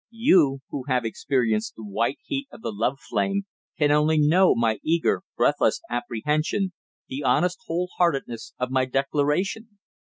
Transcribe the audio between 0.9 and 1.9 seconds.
experienced the